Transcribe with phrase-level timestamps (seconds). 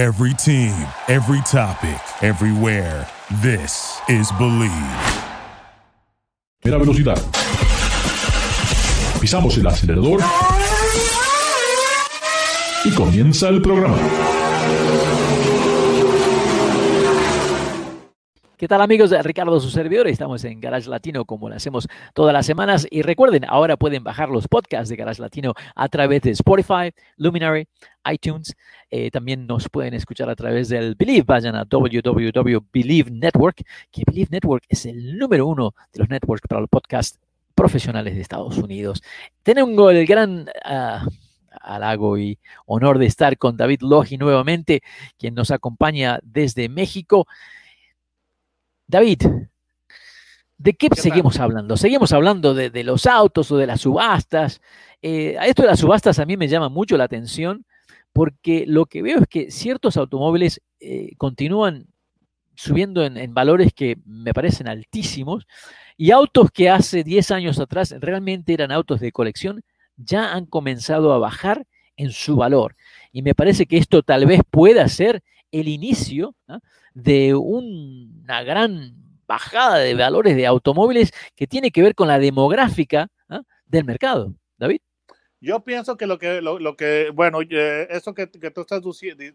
[0.00, 0.72] Every team,
[1.08, 3.06] every topic, everywhere.
[3.42, 4.72] This is Believe.
[6.64, 7.20] Mera velocidad.
[9.20, 10.22] Pisamos el acelerador
[12.86, 13.98] y comienza el programa.
[18.60, 19.10] ¿Qué tal amigos?
[19.24, 20.06] Ricardo, su servidor.
[20.06, 22.86] Estamos en Garage Latino como lo hacemos todas las semanas.
[22.90, 27.66] Y recuerden, ahora pueden bajar los podcasts de Garage Latino a través de Spotify, Luminary,
[28.12, 28.54] iTunes.
[28.90, 31.22] Eh, también nos pueden escuchar a través del Believe.
[31.22, 36.60] Vayan a www.believe Network, que Believe Network es el número uno de los networks para
[36.60, 37.18] los podcasts
[37.54, 39.02] profesionales de Estados Unidos.
[39.42, 40.50] Tengo el gran...
[40.66, 41.06] ah,
[41.62, 44.82] halago y honor de estar con David Logi nuevamente,
[45.18, 47.26] quien nos acompaña desde México.
[48.90, 49.22] David,
[50.58, 51.76] ¿de qué, seguimos hablando?
[51.76, 54.60] ¿Seguimos hablando de, de los autos o de las subastas?
[55.00, 57.64] Eh, esto de las subastas a mí me llama mucho la atención
[58.12, 61.86] porque lo que veo es que ciertos automóviles eh, continúan
[62.56, 65.46] subiendo en, en valores que me parecen altísimos
[65.96, 69.62] y autos que hace 10 años atrás realmente eran autos de colección
[69.96, 71.66] ya han comenzado a bajar
[71.96, 72.76] en su valor.
[73.12, 75.22] Y me parece que esto tal vez pueda ser
[75.52, 76.34] el inicio
[76.94, 78.94] de un- una gran
[79.26, 83.08] bajada de valores de automóviles que tiene que ver con la demográfica
[83.66, 84.34] del mercado.
[84.58, 84.80] David.
[85.40, 88.82] Yo pienso que lo que, lo, que bueno, eh, eso que, tú estás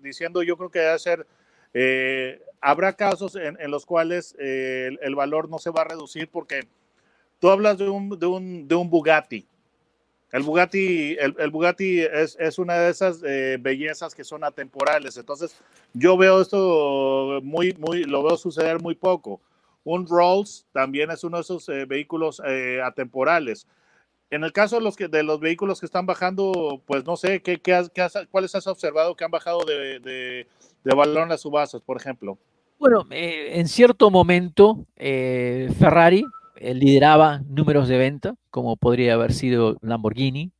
[0.01, 1.25] diciendo, yo creo que debe ser,
[1.73, 5.85] eh, habrá casos en, en los cuales eh, el, el valor no se va a
[5.85, 6.67] reducir porque
[7.39, 9.47] tú hablas de un, de un, de un Bugatti.
[10.35, 15.15] El Bugatti, el, Bugatti es, es una de esas eh, bellezas que son atemporales.
[15.15, 15.55] Entonces,
[15.93, 19.39] yo veo esto muy, muy, lo veo suceder muy poco.
[19.85, 23.65] Un Rolls también es uno de esos eh, vehículos eh, atemporales.
[24.29, 27.61] En el caso de los, que, los vehículos que están bajando, pues no sé, ¿qué,
[27.61, 30.47] qué has- qué has- ¿cuáles has observado que han bajado de, de,
[30.83, 31.29] de valor
[31.81, 32.37] por ejemplo?
[32.77, 34.85] Bueno, en cierto momento
[35.79, 36.25] Ferrari
[36.61, 40.51] lideraba números de venta, como podría haber sido Lamborghini,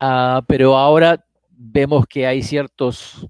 [0.00, 3.26] ah, pero ahora vemos que hay ciertos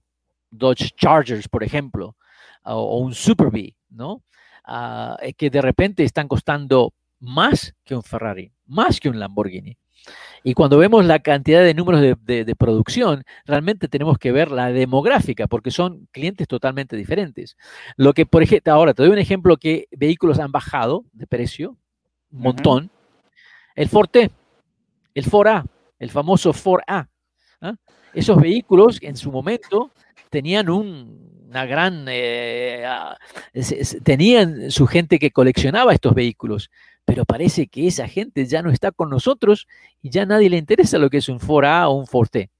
[0.50, 2.16] Dodge Chargers, por ejemplo,
[2.64, 4.22] o, un Super Bee, ¿no?
[4.64, 9.76] Ah, eh, que de repente están costando más que un Ferrari, más que un Lamborghini.
[10.44, 14.50] Y cuando vemos la cantidad de números de, de- de producción, realmente tenemos que ver
[14.50, 17.56] la demográfica, porque son clientes totalmente diferentes.
[17.96, 21.76] Lo que, por ejemplo, ahora te doy un ejemplo que vehículos han bajado de precio,
[22.32, 22.90] un montón.
[23.74, 24.30] El Forte,
[25.14, 25.64] el 4A,
[25.98, 27.08] el famoso 4A.
[27.60, 27.74] ¿ah?
[28.14, 29.90] Esos vehículos en su momento
[30.30, 33.16] tenían un- una gran, eh, ah,
[34.04, 36.70] tenían su gente que coleccionaba estos vehículos,
[37.06, 39.66] pero parece que esa gente ya no está con nosotros
[40.02, 42.50] y ya nadie le interesa lo que es un 4A o un Forte.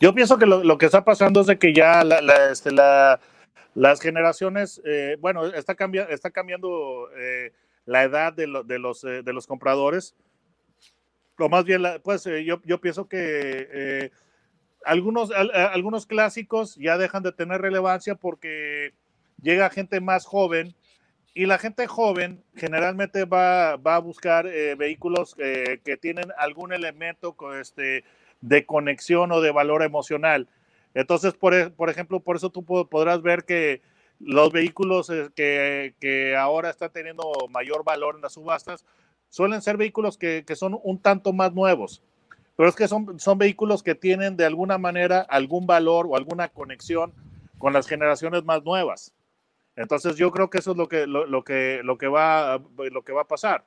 [0.00, 2.70] Yo pienso que lo, lo que está pasando es de que ya la- la- este,
[2.72, 3.18] la-
[3.74, 7.52] las generaciones, eh, bueno, está, cambia, está cambiando eh,
[7.86, 8.38] la edad
[9.04, 10.14] eh, de los compradores.
[11.38, 14.10] O más bien, pues eh, yo, pienso que eh,
[14.84, 18.94] algunos, algunos clásicos ya dejan de tener relevancia porque
[19.42, 20.74] llega gente más joven
[21.34, 26.72] y la gente joven generalmente va, va a buscar eh, vehículos eh, que tienen algún
[26.72, 28.04] elemento co- este,
[28.40, 30.48] de conexión o de valor emocional.
[30.94, 33.82] Entonces, por, e- por ejemplo, por eso tú po- podrás ver que
[34.18, 38.84] los vehículos eh, que, que ahora están teniendo mayor valor en las subastas
[39.28, 42.02] suelen ser vehículos que, que son un tanto más nuevos.
[42.56, 46.48] Pero es que son, son vehículos que tienen de alguna manera algún valor o alguna
[46.48, 47.12] conexión
[47.58, 49.12] con las generaciones más nuevas.
[49.76, 53.02] Entonces yo creo que eso es lo que, lo, lo que, lo que, va, lo
[53.02, 53.64] que va a pasar.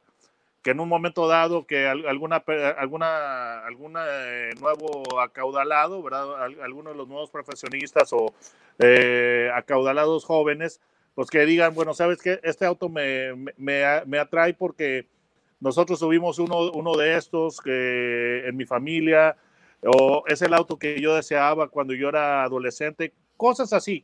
[0.63, 2.43] Que en un momento dado que al- alguna,
[2.77, 6.43] alguna, alguna eh, nuevo acaudalado, ¿verdad?
[6.43, 8.33] Al- alguno de los nuevos profesionistas o
[8.79, 10.81] eh, acaudalados jóvenes,
[11.15, 12.39] pues que digan, bueno, ¿sabes qué?
[12.43, 15.07] Este auto me, me- me atrae porque
[15.59, 19.35] nosotros tuvimos uno, uno de estos que en mi familia,
[19.85, 24.03] o es el auto que yo deseaba cuando yo era adolescente, cosas así.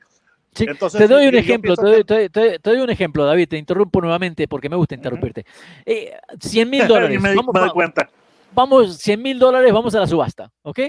[0.55, 2.79] Sí, Entonces, te doy un ejemplo, te doy, que- te doy- te doy- te doy
[2.79, 5.45] un ejemplo, David, te interrumpo nuevamente porque me gusta interrumpirte.
[5.85, 7.21] Eh, 100 mil dólares.
[7.21, 8.09] me, Vamos, me doy cuenta.
[8.53, 10.79] vamos, 100 mil dólares, vamos a la subasta, ¿ok?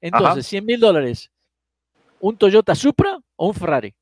[0.00, 0.50] Entonces, Ajá.
[0.50, 1.30] 100 mil dólares,
[2.18, 3.94] ¿un Toyota Supra o un Ferrari?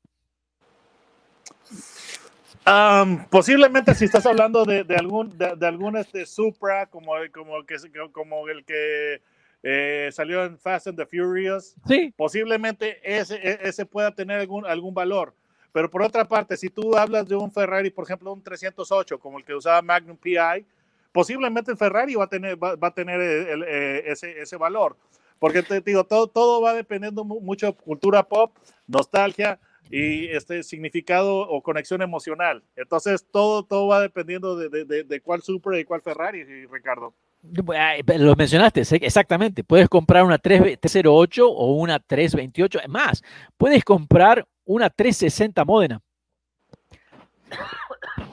[3.29, 7.65] Posiblemente si estás hablando de, de algún de, de algún este Supra como como el
[7.65, 7.75] que
[8.11, 9.21] como el que
[9.63, 14.65] eh, salió en Fast and the Furious Sí, posiblemente ese, e- ese pueda tener algún,
[14.65, 15.33] algún valor
[15.71, 19.39] pero por otra parte si tú hablas de un Ferrari por ejemplo un 308 como
[19.39, 20.65] el que usaba Magnum PI
[21.11, 24.57] posiblemente el Ferrari va a tener va, va a tener el- el, eh, ese, ese
[24.57, 24.97] valor
[25.39, 28.55] porque te digo, todo, todo va dependiendo mucho de cultura pop,
[28.87, 29.59] nostalgia
[29.91, 32.63] y este significado o conexión emocional.
[32.77, 37.13] Entonces, todo, todo va dependiendo de, de, de, cuál Supra y cuál Ferrari, Ricardo.
[37.43, 39.63] Lo mencionaste, exactamente.
[39.63, 42.79] Puedes comprar una 308 o una 328.
[42.87, 43.21] Más,
[43.57, 46.01] puedes comprar una 360 Modena.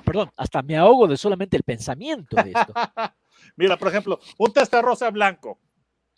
[0.05, 2.73] Perdón, hasta me ahogo de solamente el pensamiento de esto.
[3.57, 4.53] Mira, por ejemplo, un
[4.83, 5.59] rosa blanco.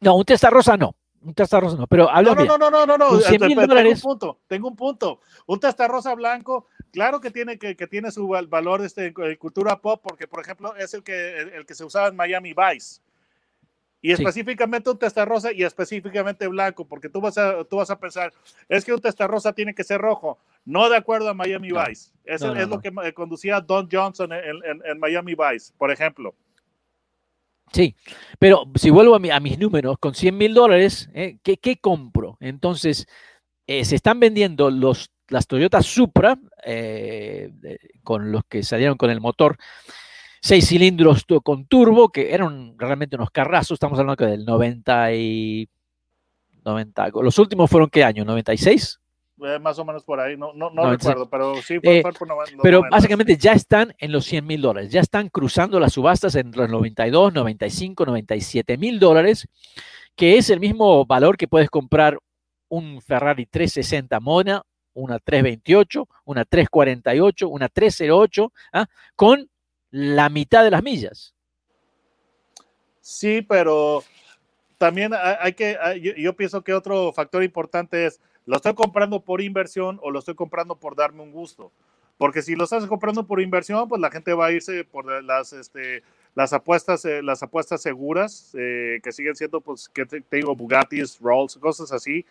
[0.00, 0.94] No, un rosa no.
[1.24, 3.46] Un rosa no, pero hablo no, no, no, no, no, no, Tengo
[3.90, 5.20] un punto, tengo un punto.
[5.46, 10.00] Un rosa blanco, claro que tiene, que, que tiene su valor este, en cultura pop,
[10.02, 13.00] porque, por ejemplo, es el que, el, que se usaba en Miami Vice.
[14.04, 18.32] Y específicamente un rosa y específicamente blanco, porque tú vas, a, tú vas a pensar,
[18.69, 20.38] es que un rosa tiene que ser rojo.
[20.64, 22.10] No de acuerdo a Miami Vice.
[22.24, 26.34] Eso es lo que conducía Don Johnson en, en Miami Vice, por ejemplo.
[27.72, 27.96] Sí,
[28.38, 31.38] pero si vuelvo a, mis números, con 100 mil dólares, ¿eh?
[31.42, 32.36] ¿qué, compro?
[32.40, 33.06] Entonces,
[33.66, 37.50] eh, se están vendiendo los, las Toyota Supra, eh,
[38.02, 39.56] con los que salieron con el motor
[40.42, 45.68] seis cilindros con turbo, que eran realmente unos carrazos, estamos hablando del 90 y...
[46.64, 49.01] 90, los últimos fueron qué año, 96?
[49.44, 52.14] Eh, más o menos por ahí, no, no, no, recuerdo, pero sí eh, por,
[52.62, 56.62] Pero básicamente ya están en los 100 mil dólares, ya están cruzando las subastas entre
[56.62, 59.48] los 92, 95, 97 mil dólares,
[60.14, 62.18] que es el mismo valor que puedes comprar
[62.68, 64.62] un Ferrari 360 Mona,
[64.94, 68.86] una 328, una 348, una 308, ¿ah?
[69.16, 69.50] con
[69.90, 71.34] la mitad de las millas.
[73.00, 74.04] Sí, pero
[74.78, 75.76] también hay que,
[76.16, 80.34] yo pienso que otro factor importante es ¿Lo estoy comprando por inversión o lo estoy
[80.34, 81.70] comprando por darme un gusto?
[82.18, 85.52] Porque si lo estás comprando por inversión, pues la gente va a irse por las,
[85.52, 86.02] este,
[86.34, 91.18] las, apuestas, eh, las apuestas seguras, eh, que siguen siendo, pues, que te, digo, Bugattis,
[91.20, 92.24] Rolls, cosas así.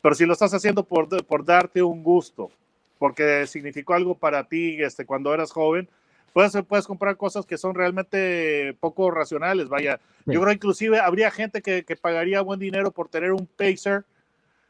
[0.00, 2.50] Pero si lo estás haciendo por, por darte un gusto,
[2.98, 5.88] porque significó algo para ti este, cuando eras joven,
[6.32, 9.68] puedes, puedes comprar cosas que son realmente poco racionales.
[9.68, 14.04] Vaya, yo creo inclusive habría gente que, que pagaría buen dinero por tener un Pacer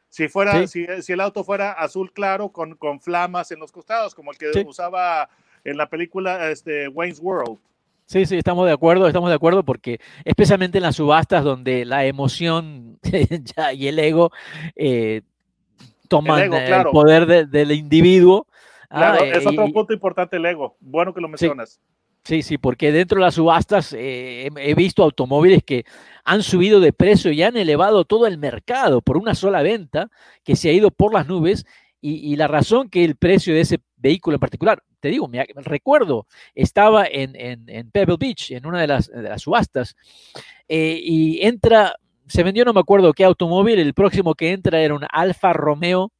[0.09, 4.33] si, fuera, si, el auto fuera azul claro con, con, flamas en los costados, como
[4.33, 5.29] el que usaba
[5.65, 7.59] en la película este, Wayne's World.
[8.07, 12.07] Sí, sí, estamos de acuerdo, estamos de acuerdo porque especialmente en las subastas donde la
[12.07, 13.01] emoción
[13.75, 14.31] y el ego
[14.77, 15.23] eh,
[16.09, 18.47] toman el, poder del individuo.
[18.89, 20.77] Claro, ah, es otro punto importante el ego.
[20.79, 21.71] Bueno que lo mencionas.
[21.71, 21.96] Sí,
[22.27, 25.85] sí, porque dentro de las subastas eh, he visto automóviles que
[26.25, 30.11] han subido de precio y han elevado todo el mercado por una sola venta
[30.43, 31.65] que se ha ido por las nubes
[32.01, 36.29] y, la razón que el precio de ese vehículo en particular, te digo, me, recuerdo,
[36.55, 39.97] estaba en, Pebble Beach, en una de las, subastas,
[40.69, 41.97] eh, y entra,
[42.29, 46.13] se vendió no me acuerdo qué automóvil, el próximo que entra era un Alfa Romeo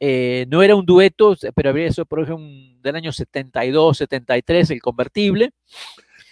[0.00, 2.46] eh, no era un dueto, pero habría eso, por ejemplo,
[2.80, 5.50] del año 72, 73, el convertible.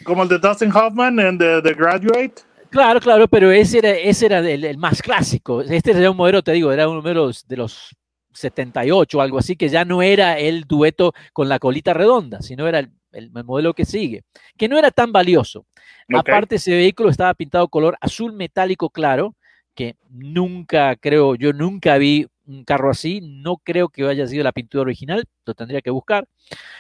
[0.04, 2.34] Como el de Dustin Hoffman en The, Graduate.
[2.70, 5.62] Claro, claro, pero ese era, ese era el, más clásico.
[5.62, 7.96] Este era un modelo, te digo, era un modelo de los
[8.34, 12.69] 78 o algo así, que ya no era el dueto con la colita redonda, sino
[12.69, 14.24] era el, modelo que sigue,
[14.56, 15.66] que no era tan valioso.
[16.14, 19.34] Aparte, ese vehículo estaba pintado color azul metálico claro,
[19.74, 24.52] que nunca creo, yo nunca vi un carro así, no creo que haya sido la
[24.52, 26.29] pintura original, lo tendría que buscar,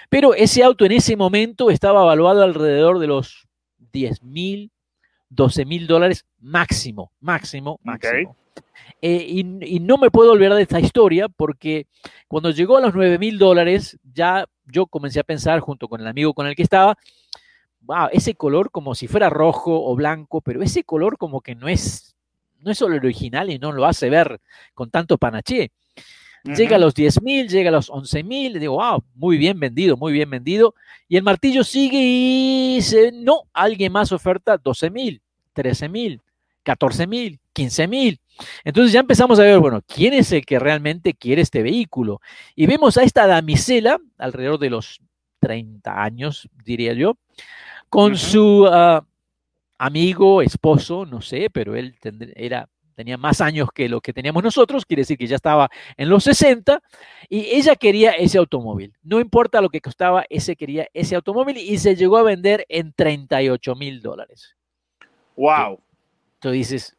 [0.08, 3.46] pero ese auto en ese momento estaba evaluado alrededor de los
[3.92, 4.70] 10 mil,
[5.30, 8.36] 12 mil dólares máximo, máximo, máximo.
[9.02, 11.86] Eh, y, no me puedo olvidar de esta historia porque
[12.28, 16.06] cuando llegó a los 9 mil dólares, ya yo comencé a pensar junto con el
[16.06, 16.96] amigo con el que estaba,
[17.80, 21.68] wow, ese color como si fuera rojo o blanco, pero ese color como que no
[21.68, 22.15] es
[22.60, 24.40] no es solo el original y no lo hace ver
[24.74, 25.70] con tanto panaché.
[26.54, 29.96] Llega a los 10 mil, llega a los 11 mil, digo, wow, muy bien vendido,
[29.96, 30.74] muy bien vendido.
[31.08, 35.22] Y el martillo sigue y dice, no, alguien más oferta 12 mil,
[35.54, 36.22] 13 mil,
[36.62, 38.20] 14 mil, 15 mil.
[38.64, 42.20] Entonces ya empezamos a ver, bueno, ¿quién es el que realmente quiere este vehículo?
[42.54, 45.00] Y vemos a esta damisela, alrededor de los
[45.40, 47.16] 30 años, diría yo,
[47.88, 49.04] con su ah,
[49.78, 51.96] amigo, esposo, no sé, pero él
[52.34, 56.08] era, tenía más años que lo que teníamos nosotros, quiere decir que ya estaba en
[56.08, 56.82] los 60,
[57.28, 58.94] y ella quería ese automóvil.
[59.02, 62.92] No importa lo que costaba, ese quería ese automóvil y se llegó a vender en
[62.92, 64.56] 38 mil dólares.
[65.36, 65.80] ¡Wow!
[66.38, 66.96] Tú dices,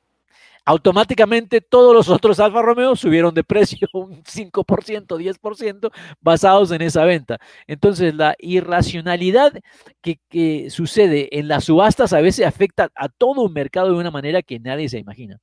[0.68, 7.06] automáticamente todos los otros Alfa Romeo subieron de precio un 5%, 10% basados en esa
[7.06, 7.40] venta.
[7.68, 9.54] Entonces la irracionalidad
[10.02, 14.42] que, sucede en las subastas a veces afecta a todo un mercado de una manera
[14.42, 15.40] que nadie se imagina.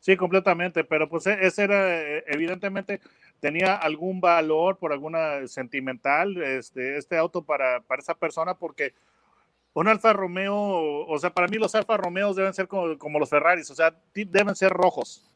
[0.00, 3.00] Sí, completamente, pero pues e, ese era, eh, evidentemente,
[3.38, 8.94] tenía algún valor por alguna sentimental, este, este auto para, para esa persona, porque
[9.74, 10.54] un Alfa Romeo,
[11.06, 13.94] o sea, para mí los Alfa Romeos deben ser como, como los Ferraris, o sea,
[14.14, 15.32] deben ser rojos.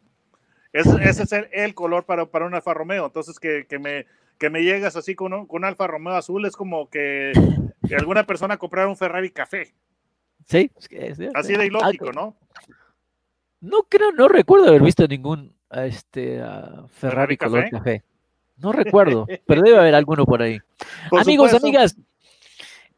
[0.72, 3.06] ese es el, el color para, para, un Alfa Romeo.
[3.06, 4.06] Entonces, que, que, me,
[4.38, 7.32] que me llegas así con un, con un Alfa Romeo azul es como que,
[7.98, 9.74] alguna persona comprara un Ferrari café.
[10.44, 10.70] Sí,
[11.34, 12.36] así de ilógico, ¿no?
[13.60, 17.70] No creo, no recuerdo haber visto ningún este, uh, Ferrari, Ferrari color café?
[17.70, 18.04] café.
[18.58, 20.58] No recuerdo, pero debe haber alguno por ahí.
[21.10, 21.66] Por Amigos, supuesto.
[21.66, 21.96] amigas,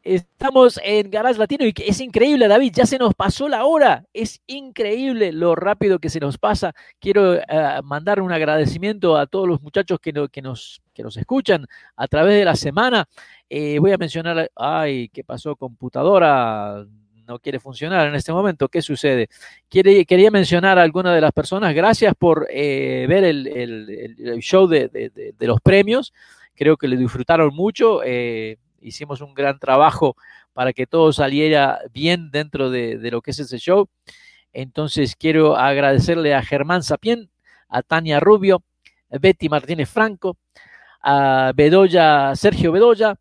[0.09, 4.05] Estamos en Garage Latino y es increíble, David, ya se nos pasó la hora.
[4.11, 6.73] Es increíble lo rápido que se nos pasa.
[6.97, 11.15] Quiero uh, mandar un agradecimiento a todos los muchachos que, no, que, nos, que nos
[11.15, 13.07] escuchan a través de la semana.
[13.47, 15.55] Eh, voy a mencionar, ay, ¿qué pasó?
[15.55, 16.87] Computadora
[17.27, 18.67] no quiere funcionar en este momento.
[18.67, 19.29] ¿Qué sucede?
[19.69, 21.75] Quería mencionar a alguna de las personas.
[21.75, 26.13] Gracias por eh, ver el, show de, los premios.
[26.55, 28.01] Creo que le disfrutaron mucho.
[28.03, 30.15] Eh, hicimos un gran trabajo
[30.53, 33.89] para que todo saliera bien dentro de, lo que es ese show.
[34.53, 37.29] Entonces quiero agradecerle a Germán Sapien,
[37.67, 38.63] a Tania Rubio,
[39.09, 40.37] Betty Martínez Franco,
[41.01, 43.15] a Bedoya, Sergio Bedoya,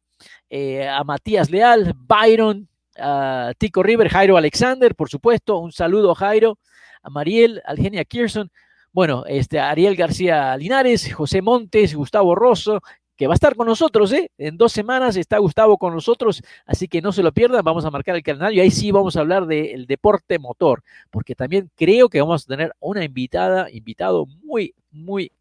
[0.51, 6.15] eh, a Matías Leal, Byron, a Tico River, Jairo Alexander, por supuesto, un saludo a
[6.15, 6.59] Jairo,
[7.03, 8.51] a Mariel, a Algenia Kirson,
[8.93, 12.81] bueno, este, a Ariel García Linares, José Montes, Gustavo Rosso,
[13.19, 14.31] que va a estar con nosotros, ¿eh?
[14.39, 17.91] En dos semanas está Gustavo con nosotros, así que no se lo pierdan, vamos a
[17.91, 18.23] marcar el
[18.55, 22.45] y ahí sí vamos a hablar del de deporte motor, porque también creo que vamos
[22.45, 25.33] a tener una invitada, invitado muy, muy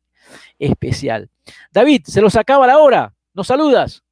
[0.57, 1.29] especial.
[1.71, 4.03] David, se los acaba la hora, nos saludas.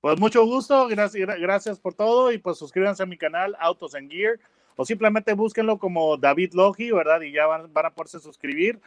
[0.00, 4.10] Pues mucho gusto, gracias, gracias por todo y pues suscríbanse a mi canal Autos and
[4.10, 4.40] Gear
[4.76, 7.20] o simplemente búsquenlo como David Logi, ¿verdad?
[7.20, 8.80] Y ya van, van a poderse suscribir.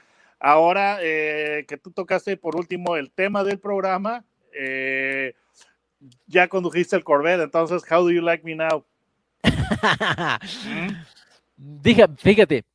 [0.45, 5.35] Ahora eh, que tú tocaste por último el tema del programa, eh,
[6.27, 8.83] ya condujiste el Corvette, entonces, how do you like me now?
[12.17, 12.65] Fíjate,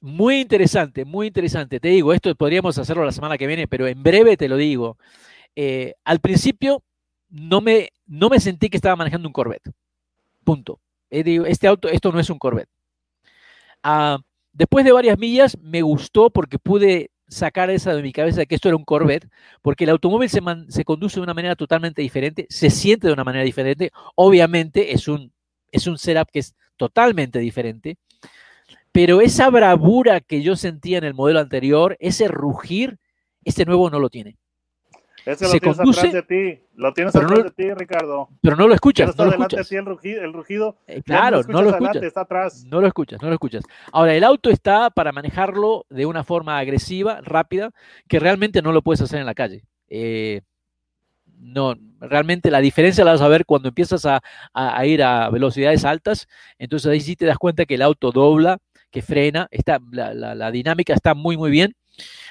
[0.00, 1.78] muy interesante, muy interesante.
[1.78, 4.96] Te digo, esto podríamos hacerlo la semana que viene, pero en breve te lo digo.
[5.54, 6.82] Eh, al principio
[7.28, 9.70] no me, no me sentí que estaba manejando un Corvette.
[10.42, 10.80] Punto.
[11.10, 12.70] Este auto, esto no es un Corvette.
[13.84, 14.16] Uh,
[14.52, 18.68] Después de varias millas me gustó porque pude sacar esa de mi cabeza que esto
[18.68, 19.28] era un Corvette,
[19.62, 23.44] porque el automóvil se, conduce de una manera totalmente diferente, se siente de una manera
[23.44, 25.32] diferente, obviamente es un,
[25.70, 27.98] es un setup que es totalmente diferente,
[28.92, 32.98] pero esa bravura que yo sentía en el modelo anterior, ese rugir,
[33.44, 34.36] este nuevo no lo tiene.
[35.26, 38.28] Ese lo se tienes conduce, atrás de ti, lo tienes atrás no, de ti, Ricardo.
[38.40, 39.16] Pero no lo escuchas.
[39.16, 39.68] No lo escuchas.
[39.68, 42.02] De ti el rugido, el rugido eh, claro, no, lo escuchas.
[42.02, 42.64] está atrás.
[42.66, 43.64] No lo escuchas, no lo escuchas.
[43.92, 47.70] Ahora, el auto está para manejarlo de una forma agresiva, rápida,
[48.08, 49.64] que realmente no lo puedes hacer en la calle.
[49.88, 50.42] Eh,
[51.38, 54.22] no, realmente la diferencia la vas a ver cuando empiezas a,
[54.52, 58.12] a, a, ir a velocidades altas, entonces ahí sí te das cuenta que el auto
[58.12, 58.58] dobla,
[58.90, 61.74] que frena, está, la, la, la dinámica está muy, muy bien.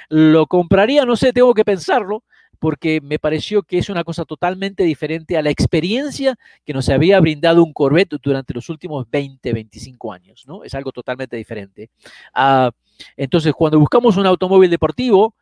[0.10, 2.24] Lo compraría, no sé, tengo que pensarlo,
[2.60, 7.20] porque me pareció que es una cosa totalmente diferente a la experiencia que nos había
[7.20, 10.64] brindado un Corvette durante los últimos 20, 25 años, ¿no?
[10.64, 11.90] Es algo totalmente diferente.
[12.36, 12.70] Uh,
[13.16, 15.36] entonces, cuando buscamos un automóvil deportivo,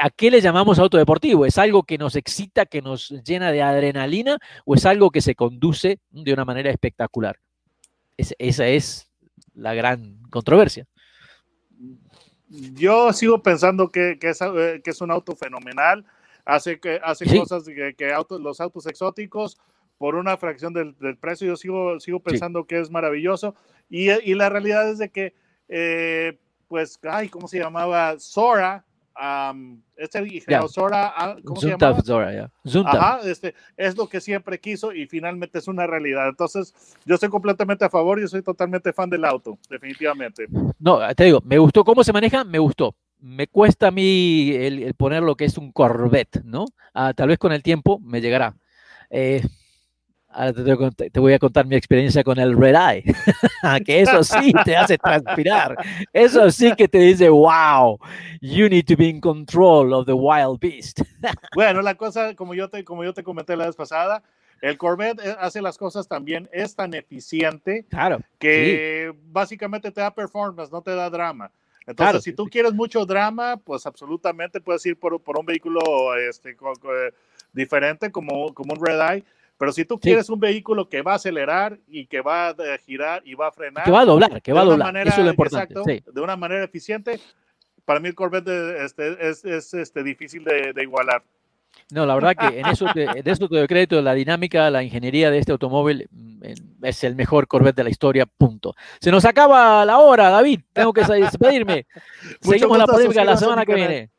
[0.00, 1.46] ¿a qué le llamamos auto deportivo?
[1.46, 5.34] ¿Es algo que nos excita, que nos llena de adrenalina o es algo que se
[5.34, 7.38] conduce de una manera espectacular?
[8.16, 9.10] Es, esa es
[9.54, 10.86] la gran controversia.
[12.48, 16.04] Yo sigo pensando que, que, es, eh, que es un auto fenomenal
[16.46, 17.38] hace, que, hace sí.
[17.38, 19.58] cosas que, que autos, los autos exóticos
[19.98, 21.46] por una fracción del, del, precio.
[21.46, 22.66] Yo sigo, sigo pensando sí.
[22.68, 23.54] que es maravilloso.
[23.90, 25.34] Y, y, la realidad es de que,
[25.68, 26.38] eh,
[26.68, 28.18] pues, ay, ¿cómo se llamaba?
[28.18, 28.84] Sora.
[29.18, 30.68] Um, este ingeniero yeah.
[30.68, 31.74] Sora, ah, ¿cómo se?
[32.04, 32.50] Zora, yeah.
[32.84, 36.28] Ajá, este, es lo que siempre quiso y finalmente es una realidad.
[36.28, 36.74] Entonces,
[37.06, 40.46] yo estoy completamente a favor y soy totalmente fan del auto, definitivamente.
[40.78, 42.94] No, te digo, me gustó cómo se maneja, me gustó
[43.26, 46.66] me cuesta a mí el, el, poner lo que es un Corvette, ¿no?
[46.94, 48.54] Ah, tal vez con el tiempo me llegará.
[49.10, 49.42] Eh,
[50.28, 50.52] ahora
[50.94, 53.04] te, te, voy a contar mi experiencia con el Red Eye,
[53.84, 55.76] que eso sí te hace transpirar.
[56.12, 57.98] Eso sí que te dice, wow,
[58.40, 61.00] you need to be in control of the wild beast.
[61.56, 64.22] bueno, la cosa, como yo, te, como yo te comenté la vez pasada,
[64.62, 69.18] el Corvette eh, hace las cosas también, es tan eficiente claro, que sí.
[69.32, 71.50] básicamente te da performance, no te da drama.
[71.86, 75.80] Entonces, claro, si tú quieres mucho drama, pues absolutamente puedes ir por, por un vehículo
[76.16, 76.90] este, co, co,
[77.52, 79.24] diferente como, como un Red Eye.
[79.58, 80.00] Pero si tú sí.
[80.00, 83.52] quieres un vehículo que va a acelerar y que va a girar y va a
[83.52, 85.74] frenar, que va a doblar, que va a doblar, manera, eso es lo importante.
[85.74, 86.12] Exacto, sí.
[86.12, 87.18] De una manera eficiente,
[87.84, 88.48] para mí el Corvette
[88.84, 91.22] este, es, es este, difícil de, de, igualar.
[91.92, 94.82] No, la verdad que en eso, te, en eso te doy crédito, la dinámica, la
[94.82, 98.74] ingeniería de este automóvil mm, es el mejor Corvette de la historia, punto.
[99.00, 101.86] Se nos acaba la hora, David, tengo que despedirme.
[102.40, 104.10] Seguimos la polémica la semana que viene.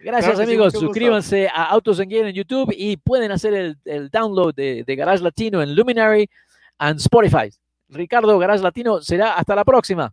[0.00, 4.10] Gracias claro amigos, suscríbanse a Autos en Game en YouTube y pueden hacer el, el
[4.10, 6.28] download de, de, Garage Latino en Luminary
[6.76, 7.50] and Spotify.
[7.88, 10.12] Ricardo Garage Latino será hasta la próxima.